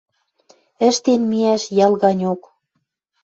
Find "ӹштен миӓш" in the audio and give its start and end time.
0.87-1.63